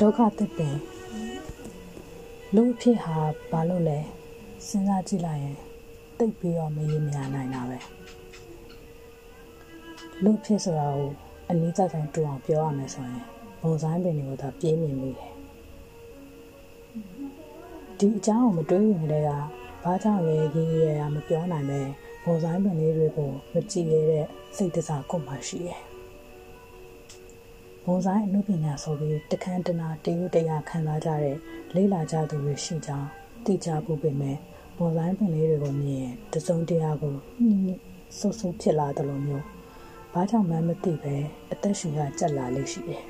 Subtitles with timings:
[0.00, 0.76] ဒုက္ခတစ်ပင်
[2.54, 3.18] လူအဖြစ်ဟာ
[3.50, 3.98] ဘာလို့လဲ
[4.66, 5.56] စဉ်းစားကြည့်လိုက်ရင်
[6.18, 7.78] တိတ်ပြီးတော့မရေမရနိုင်တာပဲ
[10.24, 11.10] လူဖြစ်ဆိုတာကို
[11.48, 13.22] အနည်းဆုံးတူအောင်ပြောရမယ်ဆိုရင်
[13.62, 15.32] ဘုံဆိုင်ပင်တွေကိုသာပြေးမြင်မိတယ်
[17.98, 19.30] ဒီအကြောင်းကိုမတွေးရင်လည်းက
[19.82, 21.80] ဘာကြောင့်လဲရေးရရမပြောနိုင်ပဲ
[22.24, 24.26] ဘုံဆိုင်ပင်လေးတွေကိုမကြည့်ရတဲ့
[24.56, 25.80] စိတ်တစားကိုမှရှိတယ်
[27.88, 31.36] ဘုံဆိုင်အမှုပညာဆိုပြီးတခန်းတနာတရုတ်တရားခံစားကြတဲ့
[31.74, 33.08] လေးလာကြသူတွေရှိကြောင်း
[33.44, 34.36] သိကြဖို့ပေမဲ့
[34.78, 37.14] ဘုံဆိုင်ပင်လေးတွေကိုမြင်တစုံတရာကို
[37.46, 37.80] နှိမ့်နှိမ့်
[38.18, 39.44] ဆုပ်ဆုပ်ဖြစ်လာတယ်လို့မျိုး
[40.12, 41.14] ဘာကြောင့်မှမသိပဲ
[41.52, 43.04] အသက်ရှင်ရကြက်လာလေးရှိတယ်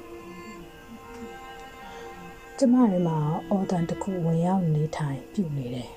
[2.59, 3.19] ကျမတွေမှာ
[3.51, 5.91] အော်တန်တစ်ခုဝင်ရောက်နေထိုင်ပြုနေတယ်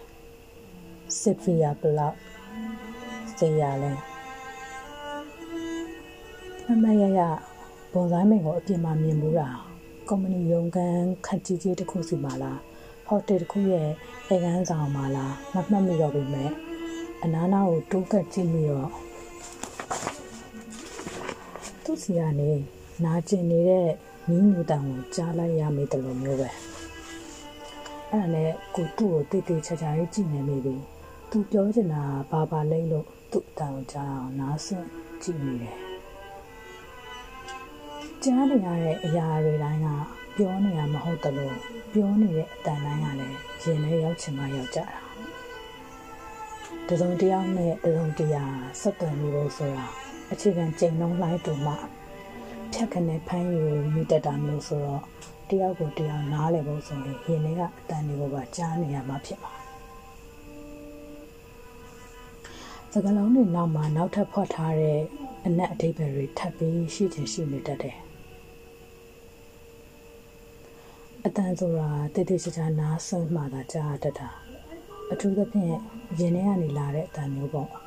[1.20, 2.18] စစ်ဖီယာဘလောက်
[3.38, 3.92] စေရလဲ
[6.66, 7.22] မမရရ
[7.94, 9.50] ဘုံဆိုင်မင်ကိုအပြင်မှာမြင်မှုတာ
[10.10, 12.60] ကုမ္ပဏီရုံးခန်းခက်ကြီးကြီးတစ်ခုစီမှာလား
[13.08, 13.90] ဟိုတယ်တစ်ခုရဲ့
[14.28, 16.52] အေကန်းဆောင်မှာလားမမှတ်မိတော့ဘူးမဲ့
[17.24, 18.90] အနားနာကိုတိုးကပ်ကြည့်ပြီးတော့
[21.84, 22.52] သူ့စီကနေ
[23.04, 23.90] နာကျင်နေတဲ့
[24.30, 26.50] နီးနူတန်ကိုကြားလိုက်ရမိတယ်လို့မျိုးပဲ
[28.12, 30.76] အဲ့ဒါနဲ့ကိုသူ့ကိုတိတ်တိတ်ချာချာလေးကြည့်နေမိပြီ
[31.30, 34.88] သူပြောချင်တာဘာဘာလိမ့်လို့သူ့အတန်ကိုကြားအောင်နားဆွင့်
[35.24, 35.89] ကြည့်နေတယ်
[38.24, 39.88] ကြားနေရတဲ့အရာတွေတိုင်းက
[40.36, 41.56] ပြောနေတာမဟုတ်တလို့
[41.94, 44.86] ပြောနေတဲ့အတန်တိုင်းကလည်းရင်ထဲရောက်ချင်မှရောက်ကြတာ
[46.88, 48.44] တစုံတယောက်နဲ့တစုံတရာ
[48.82, 49.86] ဆက်သွယ်နေလို့ဆိုတာ
[50.32, 51.74] အခြေခံကြိမ်လုံးလှိုင်းတူမှ
[52.74, 53.62] ဖြတ်ခနဲ့ဖမ်းယူ
[53.94, 55.04] မိတတ်တာမျိုးဆိုတော့
[55.50, 59.54] တယောက်ကိုတယောက်နားလည်ဖို့ဆိုရင်ရင်ထဲကအတန်တွေကိုပါကြားနေရမှာဖြစ်မှာ
[62.94, 65.00] စကလုံးတွေနောက်မှာနောက်ထပ်ဖွက်ထားတဲ့
[65.46, 68.09] အနက်အဓိပ္ပာယ်တွေထပ်ပြီးရှိချင်ရှိနေတတ်တယ်
[71.26, 74.30] အတန်ဆိုတာတိတိကျကျနားဆွင့်မှသာကြားတတ်တာ
[75.12, 75.76] အထူးသဖြင့်
[76.20, 77.80] ရင်ထဲကနေလာတဲ့အတန်မျိုးပေါ့ဒါ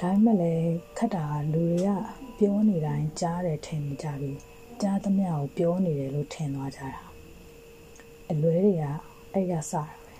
[0.00, 1.88] ပေမဲ့လည်းခက်တာလူတွေက
[2.38, 4.38] ပြောနေတိုင်းကြားတယ်ထင်နေကြပြီး
[4.80, 7.00] ကြားသမျှကိုပြောနေတယ်လို့ထင်သွားကြတာ
[8.30, 8.84] အလွဲတွေက
[9.32, 10.16] အဲ့ရစတာပဲ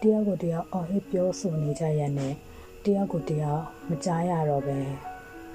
[0.00, 2.34] တယောက်ကိုတယောက်အော်ဟစ်ပြောဆိုနေကြရတဲ့
[2.84, 4.78] တယောက်ကိုတယောက်မကြားရတော့ပဲ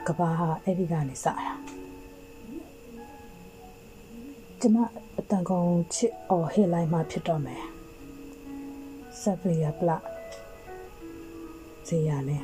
[0.08, 1.79] ကဘာဟာအဲ့ဒီကနေစတာ
[4.64, 4.78] ကျမ
[5.20, 7.64] အတန်ကောင်ချစ်အော်ဟစ်လိုက်မှဖြစ်တော့မယ်
[9.22, 9.90] ဆပ်ဗီယာပလ
[11.88, 12.38] ဇေယလဲ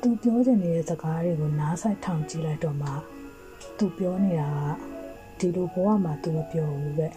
[0.00, 2.90] သူပြောချင်နေတဲ့စကားတွေကိုနားဆိုင်ထောင်ကြည့်လိုက်တော့မှ
[3.78, 4.50] သူပြောနေတာ
[5.38, 7.08] ကဒီလိုဘဝမှာသူမပြောဘူးပဲ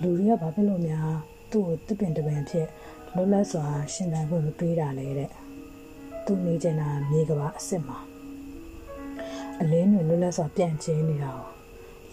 [0.00, 1.10] လူတွေကဘာဖြစ်လို့များ
[1.50, 2.66] သူ့ကိုတစ်ပင်တပင်ဖြစ်
[3.14, 5.30] လွတ်လပ်စွာရှင်သန်ဖို့မပေးတာလဲတဲ့
[6.24, 7.98] သူနေချင်တာမြေကဘာအစ်စ်မှာ
[9.60, 11.46] အလင်းတွေလွတ်လပ်စွာပြန့်ကျဲနေတာကို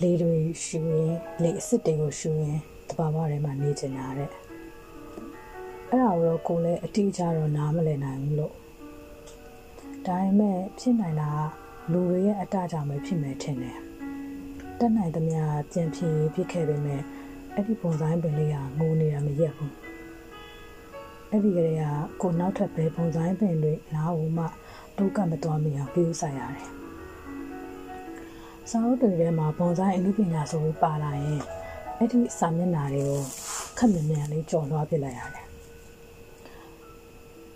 [0.01, 2.59] လေတွေရှူရင်လေအစ်စ်တွေကိုရှူရင်
[2.89, 4.29] တဘာဝထဲမှာနေချင်တာတဲ့
[5.89, 8.53] အဲ့ဒါကိုတော့ကိုလည်းအတိအကျတော့နားမလည်နိုင်ဘူးလို့
[10.05, 11.29] ဒါပေမဲ့ဖြစ်နိုင်တာ
[11.91, 13.77] လူတွေရဲ့အတကြောင့်ပဲဖြစ်မယ်ထင်တယ်
[14.79, 17.01] တက်နိုင်သမျှပြန်ဖြေဖြစ်ခဲ့ပေမဲ့
[17.53, 19.73] အဲ့ဒီပုံစံပင်လေးကငိုနေတာမရက်ဘူး
[21.29, 21.83] အဲ့ဒီကလေးက
[22.21, 24.45] ကိုနောက်ထပ်ပဲပုံစံပင်တွေနားဦးမှ
[24.97, 26.82] ဒုက္ခမသွားမိအောင်ပြုဆိုင်ရတယ်
[28.69, 31.41] စာအုပ်တွေထဲမှာပုံစံအမှုပညာဆိုပြီးပါလာရင်
[31.97, 33.21] အဲ့ဒီစာမျက်နှာတွေကို
[33.77, 35.45] ခက်မြန်မြန်လေးကြော်လွှားပစ်လိုက်ရတယ်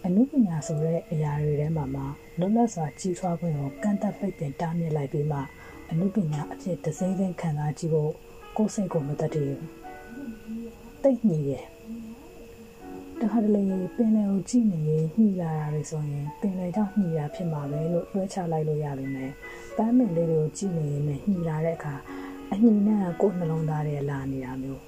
[0.06, 2.04] အမှုပညာဆိုတဲ့အရာတွေထဲမှာမှ
[2.40, 5.40] လွတ်လပ်စွာကြီးထွားခွင့်ကိုကန့်သတ်ပိတ်ပင်တားမြစ်လိုက်ပြီးမှ
[5.90, 8.12] အမှုပညာအဖြစ်တစိမ့်စိမ့်ခံစားကြည့်ဖို့
[8.58, 9.54] ကိုယ်စိတ်ကိုမတတ်တည်
[11.04, 11.66] တိတ်ညီတယ်
[13.22, 13.64] တခါတလေ
[13.98, 19.32] ပင်လယ်ကိုကြည့်နေရင်ညှိလာတာတွေဆိုရင်ပင်လယ်ကြောင့်ညှိတာဖြစ်မှာပဲလို့လွှဲချလိုက်လို့ရပါမယ်
[19.78, 21.96] ပန်းမင်လေးတွေကိုကြည့်နေရင်ညှိလာတဲ့အခါ
[22.52, 24.82] အညှိနဲ့ကိုယ်နှလုံးသားတွေလာနေတာမျိုး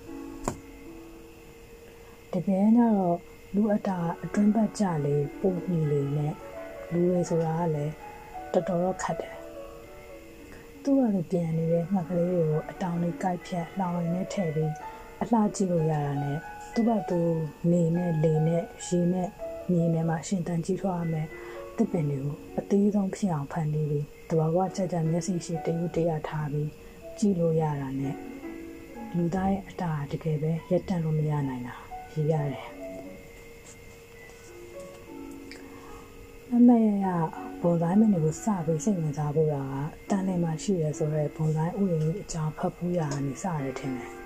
[2.33, 3.11] တကယ်တော့
[3.55, 6.33] လူအတာအတွင်းဘက်ကြလေပုံညှိလေနဲ့
[6.91, 7.93] လူတွေဆိုတာကလည်း
[8.53, 9.35] တော်တော်တော့ခတ်တယ်
[10.83, 14.73] သူ့ကလည်းပြန်နေတဲ့ငှက်ကလေးတွေကိုအတောင်လေးကိုက်ဖြတ်လောင်ရင်းနဲ့ထည့်ပြီး
[15.21, 16.39] အလှကြည့်လို့ရတာနဲ့
[16.73, 17.19] သူ့ဘက်သူ
[17.71, 19.29] နေနဲ့လေနဲ့ရေနဲ့
[19.71, 21.27] မြေနဲ့မှရှင်တန်ကြီးထွားမယ်
[21.77, 26.69] တစ်ပင်တွေကိုအသေးဆုံးဖြစ်အောင်ဖန်တီးပြီးတဘာဝကြကြမျက်စိရှိတယူတရထားပြီး
[27.19, 28.15] ကြည့်လို့ရတာနဲ့
[29.15, 31.75] လူသားရဲ့အတာတကယ်ပဲရက်တန့်လို့မရနိုင်တာ
[32.13, 32.67] ရည်ရတယ်
[36.49, 37.07] မမရရ
[37.61, 39.63] ဘုံတိုင်းမင်းတွေကိုစပြီးစိတ်ဝင်စားဖို့တာ
[40.09, 44.18] ကတန်လည်မှာရှိရဲဆိုတော့ဘုံတိုင်းဥယျာဉ်အကြောင်းဖတ်ဖူးရတာနေစရတယ်ထင်တယ်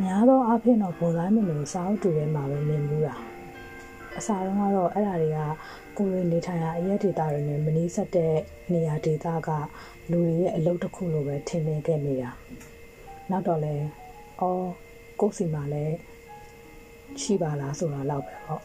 [0.00, 3.14] များသောအားဖြင့်တော့ဘုံတိုင်းမင်းတွေကိုစာအုပ်တွေထဲမှာပဲမြင်မှုတာ
[4.18, 5.38] အစားတော့ကတော့အဲ့ဒါတွေက
[5.98, 8.34] ကိုယ်ရနေထိုင်ရာအရက်ဒေတာတွေနဲ့မနီးဆက်တဲ့
[8.72, 9.50] နေရာဒေတာက
[10.10, 12.30] လူတွေရဲ့အလုပ်တစ်ခုလိုပဲထင်နေခဲ့နေတာ
[13.30, 13.74] နောက်တော့လဲ
[14.40, 14.66] အော်
[15.20, 15.84] ကိုယ်စီမှာလဲ
[17.22, 18.62] ရှိပါလားဆိုတာတော့ပဲပေါ့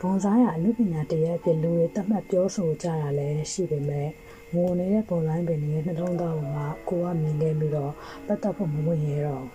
[0.00, 4.08] ဘွန်ဆိုင်ကအမှုပညာတရက်အဖြစ်လူတွေတတ်မှတ်ပြောဆိုကြတာလည်းရှိပေမဲ့
[4.54, 7.92] ငိုနေတဲ့ဘွန်ဆိုင်ပင်ရဲ့နှလုံးသားမှာကိုကမြင်ခဲ့ပြီးတော့
[8.26, 9.46] ပတ်သက်ဖို့မဝင်ရတော့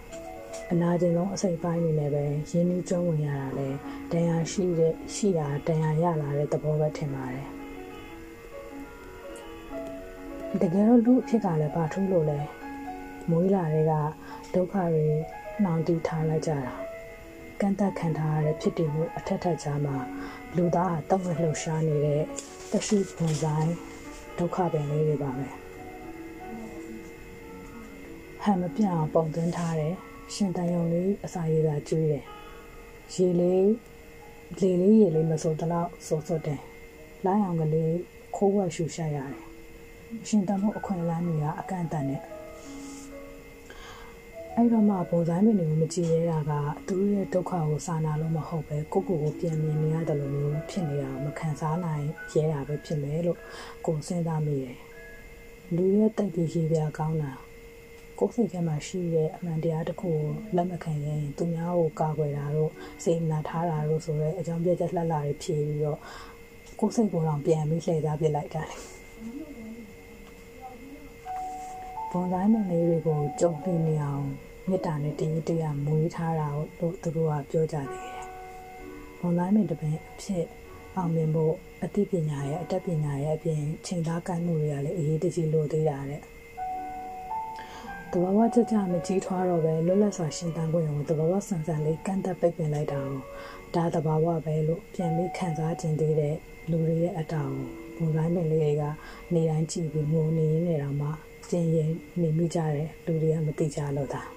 [0.72, 3.70] အနာကျင်ဆုံးအစိတ်ပိုင်းနေနဲ့ပဲရင်းနှီးကျုံးဝင်ရတာလဲ
[4.12, 7.48] တန်ရာရှိတဲ့ရှိတာတန်ရာရလာတဲ့သဘောပဲထင်ပါတယ်
[10.62, 12.40] တကယ်တော့လူအဖြစ်ကလည်းဘာထူးလို့လဲ
[13.30, 13.94] မွေးလာတဲ့က
[14.54, 15.08] ဒုက္ခတွေ
[15.64, 16.74] နှောင်တီးထားလိုက်ကြတာ
[17.60, 19.98] ကန့်သက်ခံထားရတဲ့ဖြစ်တည်မှုအထက်ထက်ကြားမှာ
[20.56, 22.24] လူသားဟာတောက်ဝဲလှုပ်ရှားနေတဲ့
[22.72, 23.70] တရှိပုံဆိုင်
[24.39, 25.48] ဒုက္ခပင်လေးတွေပါပဲ
[28.44, 29.95] ဟန်မပြအောင်ပုံသွင်းထားတယ်
[30.34, 32.24] ရှင်တန်ယုံလေးအစာရည်သာကျွေးတယ်
[33.13, 33.69] ရေလေး
[34.60, 36.62] လေလေးရေလေးမစိုးတော့စိုးစိုးတယ်
[37.25, 37.94] လိုင်းအောင်ကလေး
[38.36, 39.48] ခိုးဝက်ရှူရှာရတယ်
[40.28, 42.22] ရှင်တန်ဖို့အခွင့်အလမ်းတွေကအကန့်အသတ်နဲ့
[44.59, 46.51] အဲ့တော့မှပုံစံမင်းတွေကိုမကြည့်ရတာက
[46.88, 53.39] သူတို့ရဲ့ဒုက္ခကိုစာနာလို့မဟုတ်ပဲကိုကိုကိုပြန်မြင်နေရတယ်လို့မျိုးဖြစ်နေတာမခံစားနိုင်ရဲတာပဲဖြစ်မယ်လို့
[53.86, 54.77] ကိုစဉ်းစားမိတယ်
[55.75, 57.31] လူရဲ့တိုက်ပြီးရေးပြကောင်းတာ
[58.19, 60.21] ကိုယ်စိတ်ထဲမှာရှိတဲ့အမှန်တရားတစ်ခုကို
[60.56, 62.71] လက်မခံရင်သူများကိုကာကွယ်တာတို့
[63.04, 66.00] စိတ်နာထားတာတို့ဆိုရဲအကြောင်းပြချက်လှလှတွေဖြေပြီးတော့
[66.80, 68.77] ကိုယ်စိတ်ကိုယ်တော့ပြန်ပြီးလှည့်စားပြလိုက်တာလေ
[72.12, 74.27] ဘွန်တိုင်းမလေးတွေကိုကြုံတွေ့နေအောင်
[74.69, 78.25] မေတ္တာနဲ့တည်တည်ရမွေးထားတာလို့သူတို့ကပြောကြသေးတယ်။
[79.19, 80.46] ဘွန်တိုင်းမင်းတပင်အဖြစ်
[80.96, 81.54] အောင်မြင်ဖို့
[81.84, 86.24] အသိပညာရဲ့အတတ်ပညာရဲ့အပြင်ချိန်သားကိုက်မှုတွေကလည်းအရေးတကြီးလိုသေးတာတဲ့။
[88.14, 93.22] တဘာဝကြကြမကြီးထွားတော့ပဲလွတ်လပ်စွာရှင်သန်ခွင့်ကိုတဘာဝဆန်ဆန်လေးကန့်သက်ပိတ်ပင်လိုက်တာကို
[93.75, 96.36] ဒါတဘာဝပဲလို့ပြန်ပြီးခံစားကျင်သေးတဲ့
[96.69, 97.66] လူတွေရဲ့အတားကို
[97.98, 98.84] ဘုံတိုင်းပင်လေးတွေက
[99.34, 101.10] နေတိုင်းကြည့်ပြီးငိုနေနေတော့မှ
[101.50, 101.92] ကျင်ရင်
[102.22, 104.37] နေမိကြတယ်လူတွေကမသိကြလို့သာ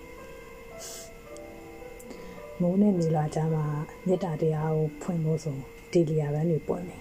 [2.60, 3.64] မိုးနဲ့မြေလာကြမှာ
[4.06, 5.58] မေတ္တာတရားကိုဖွင့်ဖို့ဆို
[5.92, 6.98] ဒီလျာပန်းတွေပွင့်နေ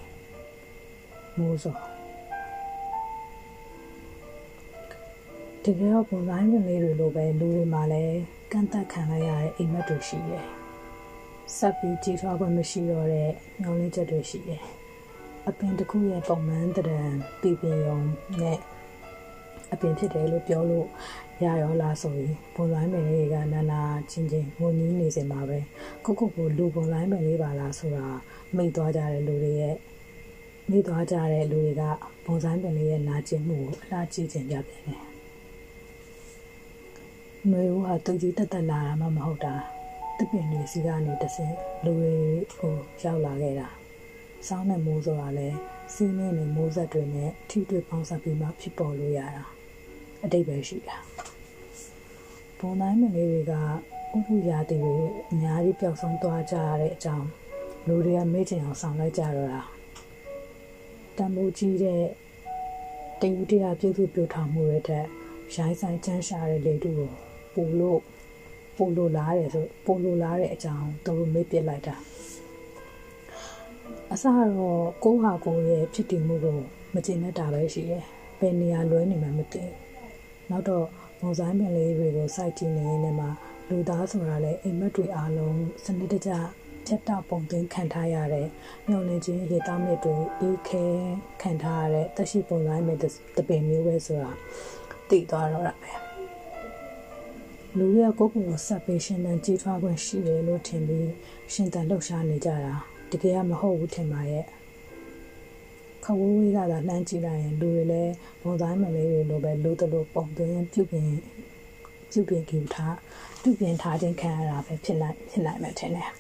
[1.38, 1.76] မိုးစော
[5.64, 8.20] တကယ်တော့ပုံစံမျိုးလေးတွေလိုပဲလူတွေမှာလည်း
[8.52, 10.46] ကန့်သက်ခံလိုက်ရတဲ့အိမ်မက်တွေရှိတယ်
[11.58, 13.32] ဆက်ပြီးကြီးထွားခွင့်မရှိတော့တဲ့
[13.62, 14.64] ညောင်းလင်းချက်တွေရှိတယ်
[15.48, 17.04] အပင်တစ်ခုရဲ့ပုံမှန်တရံ
[17.42, 18.00] ပြည်ပြင်းုံ
[18.42, 18.58] နဲ့
[19.72, 20.88] အပင်ဖြစ်တယ်လို့ပြောလို့
[21.44, 23.82] ရရောလားဆိုပြီးပုံလိုင်းပင်လေးကနာနာ
[24.12, 25.60] ချင်းချင်းငိုညင်းနေစင်မှာပဲ
[26.04, 28.06] ခုခုကိုလူပုံလိုင်းပင်လေးပါလားဆိုတာ
[28.56, 29.76] မိတ်သွားကြတဲ့လူတွေရဲ့
[30.70, 31.84] မိသွားကြတဲ့လူတွေက
[32.26, 35.04] ပုံစံပင်လေးရဲ့နာကျင်မှုကိုအလားကြည့်ချင်ကြပြန်တယ်။
[37.52, 39.54] မျိုးဟာသူကြီးတက်တက်လာတာမှမဟုတ်တာ
[40.18, 42.14] တပင်လေးစီကနေတဆင်လူတွေ
[42.62, 43.68] ကိုရောက်လာခဲ့တာ။
[44.48, 45.48] စောင်းနဲ့မိုးဆိုတာလဲ
[45.94, 49.46] စီးနေနေမိုးဆက်တွေနဲ့ထိတွေ့ပေါင်းစပ်ပြီးမှဖြစ်ပေါ်လို့ရတာ။
[50.24, 50.98] အတိတ်ပဲရှိတာ။
[52.60, 53.54] ဘုံတိုင်းမလေးတွေက
[54.18, 54.98] ဥပုရာတီတွေ
[55.32, 57.28] အများကြီးပျောက်ဆုံးသွားကြရတဲ့အကြောင်း
[57.88, 59.64] လူတွေကမေ့ချင်အောင်ဆောင်လိုက်ကြတော့တာ
[61.18, 62.04] တံမိုးကြီးတဲ့
[63.22, 65.06] တယူတရားပြုစုပြုထောင်မှုတွေတဲ့
[65.56, 67.10] ရိုင်းဆိုင်ချမ်းရှာတဲ့လေတူကို
[67.56, 68.00] ပို့လို့
[68.78, 71.96] ပို့လို့လားတယ်ဆိုပို့လို့လားတဲ့အကြောင်းသူတို့မေ့ပစ်လိုက်တာ
[74.12, 76.58] အစတော့ကိုဟာကိုရဲ့ဖြစ်တည်မှုကို
[76.94, 78.04] မကျေနပ်တာပဲရှိတယ်
[78.40, 79.64] ဘယ်နေရာလွဲနေမှမသိ
[80.50, 80.86] နောက်တော့
[81.22, 83.18] မုံဆိုင်ပင်လေးတွေကိုစိုက်ကြည့်နေရင်လည်း
[83.70, 86.32] လူသားဆိုတာလည်းအိမ်မက်တွေအားလုံးစနစ်တကျ
[86.86, 88.48] ဖြတ်တောက်ပုံသွင်းခံထားရတဲ့
[88.88, 90.84] ညှော်လင်းခြင်းရေသားမြစ်တွေအေးခဲ
[91.42, 92.98] ခံထားရတဲ့တက်ရှိပုံဆိုင်မဲ့
[93.38, 94.32] တပင်မျိုးပဲဆိုတာ
[95.10, 95.92] သိသွားတော့တာပဲ
[97.78, 101.10] လူရကိုကိုကိုဆက်ပေးရှင်တန်ကြီးထွားခွင့်ရှိတယ်လို့ထင်ပြီး
[101.54, 102.74] ရှင်တန်လှုပ်ရှားနေကြတာ
[103.12, 104.46] တကယ်ကမဟုတ်ဘူးထင်ပါရဲ့
[106.06, 111.08] ခဝဝေးကသာလှမ်းကြည့်လိုက်ရင်လူတွေလည်းဘုံသားမလေးတွေလိုပဲလို့တလို့ပုံသွင်းပြုတ်ပြင်
[112.12, 112.96] ပြုတ်ပြင်ကြည့်ထား
[113.42, 116.12] ပြုတ်ပြင်ထားခြင်းခံရတာပဲဖြစ်လိုက်ဖြစ်လိုက်မယ်ထင်တယ်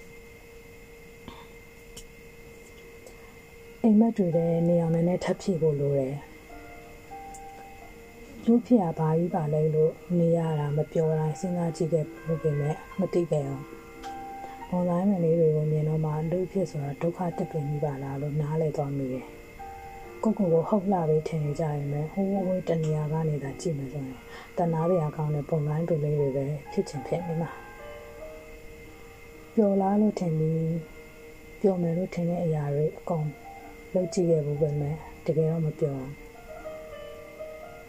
[3.84, 6.16] အိမ်မက်တွေလည်းနေအောင်နဲ့ထပ်ဖြည့်ဖို့လိုတယ်
[8.46, 13.66] လူဖြစ်ရဘာကြီးပါလဲလို့နေရတာမပြောတိုင်းစဉ်းစားကြည့်ခဲ့ဘူးပြင်မဲ့မသိခဲ့အောင်
[14.70, 19.26] ဘုံတိုင်းမလေးတွေကိုမြင်တော့မှလူဖြစ်ဆိုတာဒုက္ခတက်ပင်ကြီးပါလားလို့နားလဲသွားမိတယ်
[20.24, 24.18] ကိုကိုကိုဟုတ်လာပြီးထင်နေကြရင်လည်းဟိုးဝေးတနေရာကနေသာကြည့်မယ်ဆိုရင်
[24.58, 27.52] တနာစရာကောင်းတဲ့ပုံတိုင်းပင်လေးတွေပဲဖြစ်ချင်ဖြစ်နေမှာ
[29.56, 30.64] ပျော်လားလို့ထင်ပြီး
[31.62, 33.26] ပျော်မယ်လို့ထင်တဲ့အရာတွေအကုန်
[33.94, 34.96] လုပ်ကြည့်ခဲ့ဘူးပဲမဲ့
[35.26, 36.02] တကယ်တော့မပျော်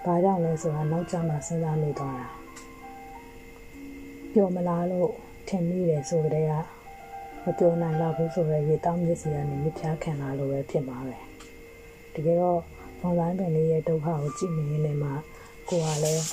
[0.05, 2.29] ဘာကြောင့်လဲဆိုတာနောက်ကျမှစဉ်းစားမိသွားတာ
[4.33, 5.11] ပျော်မလားလို့
[5.49, 6.53] ထင်မိတယ်ဆိုကြတဲ့က
[7.45, 11.30] မပြောနိုင်တော့ဘူးဆိုတော့ရေတောင်းမျက်စီကနေမြဖြားခံလာလို့ပဲဖြစ်မှာပဲ
[12.15, 12.61] တကယ်တော့
[13.01, 15.11] ဘုံတိုင်းပင်လေးရဲ့ဒုက္ခကိုကြည့်နေရင်လည်းမှ
[15.69, 16.25] ကိုကလည်း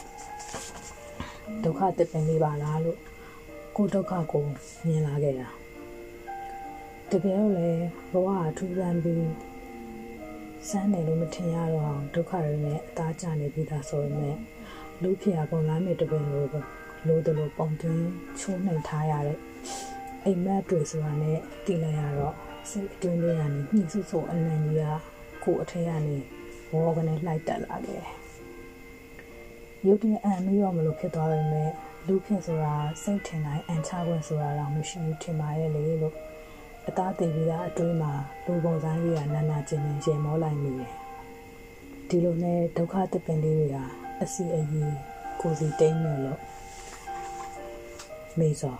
[1.63, 2.99] ဒုက္ခတစ်ပင်လေးပါလားလို့
[3.75, 4.43] ကိုဒုက္ခကို
[4.85, 5.47] မြင်လာခဲ့တာ
[7.11, 7.69] တကယ်တော့လေ
[8.11, 9.27] ဘဝအထူးဆန်းပြီး
[10.69, 14.37] စမ်းတယ်လို့မထင်ရတော့အောင်ဒုက္ခတွေနဲ့အသားကျနေပြီးသားဆိုပေမဲ့
[15.01, 16.45] လူဖြစ်ရပုံလားမဲ့တပင်လို
[17.07, 18.03] လိုတလို့ပုံသွင်း
[18.39, 19.39] ချိုးနှိမ်ထားရတဲ့
[20.25, 22.35] အိမ်မက်တွေဆိုတာနဲ့တည်လိုက်ရတော့
[22.69, 25.16] စိတ်အတွင်းလေးကနေညှိစုစုအနံ့ကြီးက
[25.47, 26.17] ကိုယ်အထက်ကနေ
[26.71, 28.03] ဘောကနေလှိုက်တက်လာခဲ့
[29.85, 31.69] ရုပ်တရက်အံ့ပြီးတော့မလို့ဖြစ်သွားပေမဲ့
[32.07, 36.15] လူဖြစ်ဆိုတာစိတ်ထင်တိုင်းအန်ချခွင့်ဆိုတာတော့မရှိဘူးထင်ပါရဲ့လေလို့
[36.87, 38.13] အသားတည်ပြီးသားအတွင်းမှာ
[38.45, 40.93] လူပုံစံလေးကနာနာကျင်ကျင်ရေမောလိုက်မိတယ်
[42.07, 43.83] ဒီလိုနဲ့ဒုက္ခတပင်လေးတွေဟာ
[44.21, 44.63] အစီအီ
[45.41, 46.39] ကိုစီတိတ်မြလို့
[48.39, 48.77] မေစော